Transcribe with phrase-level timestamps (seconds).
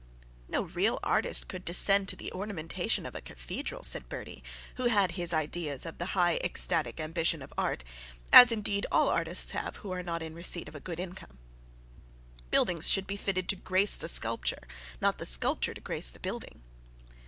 [0.47, 4.43] 'No real artist could descend to the ornamentation of a cathedral,' said Bertie,
[4.77, 7.83] who had his ideas of the high ecstatic ambition of art,
[8.33, 11.37] as indeed all artists have, who are not in receipt of a good income.
[12.49, 14.67] 'Building should be fitted to grace the sculpture,
[14.99, 16.63] not the sculpture to grace the building.'